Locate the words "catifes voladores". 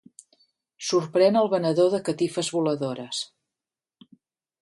2.09-3.23